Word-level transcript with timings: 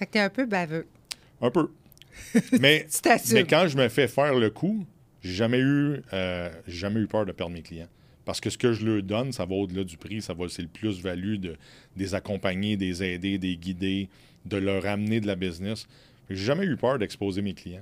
Fait 0.00 0.06
que 0.06 0.12
t'es 0.12 0.18
un 0.18 0.30
peu 0.30 0.46
baveux. 0.46 0.86
Un 1.42 1.50
peu. 1.50 1.68
mais, 2.58 2.86
mais 3.32 3.44
quand 3.44 3.68
je 3.68 3.76
me 3.76 3.86
fais 3.90 4.08
faire 4.08 4.34
le 4.34 4.48
coup, 4.48 4.86
j'ai 5.20 5.34
jamais 5.34 5.58
eu 5.58 6.00
euh, 6.14 6.48
jamais 6.66 7.00
eu 7.00 7.06
peur 7.06 7.26
de 7.26 7.32
perdre 7.32 7.52
mes 7.52 7.60
clients. 7.60 7.88
Parce 8.24 8.40
que 8.40 8.48
ce 8.48 8.56
que 8.56 8.72
je 8.72 8.86
leur 8.86 9.02
donne, 9.02 9.30
ça 9.32 9.44
va 9.44 9.54
au-delà 9.56 9.84
du 9.84 9.98
prix, 9.98 10.22
ça 10.22 10.32
va 10.32 10.48
c'est 10.48 10.62
le 10.62 10.68
plus-value 10.68 11.34
de 11.34 11.56
des 11.96 12.14
accompagner, 12.14 12.78
des 12.78 13.02
aider, 13.02 13.36
des 13.36 13.58
guider, 13.58 14.08
de 14.46 14.56
leur 14.56 14.86
amener 14.86 15.20
de 15.20 15.26
la 15.26 15.36
business. 15.36 15.86
J'ai 16.30 16.44
jamais 16.46 16.64
eu 16.64 16.78
peur 16.78 16.98
d'exposer 16.98 17.42
mes 17.42 17.52
clients. 17.52 17.78